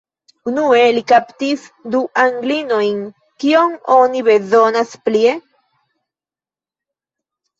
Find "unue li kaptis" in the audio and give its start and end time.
0.51-1.65